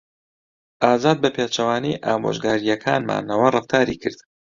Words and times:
ئازاد 0.83 1.17
بەپێچەوانەی 1.23 2.01
ئامۆژگارییەکانمانەوە 2.05 3.47
ڕەفتاری 3.55 3.95
کرد. 4.01 4.19